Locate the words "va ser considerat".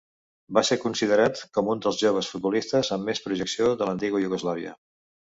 0.57-1.41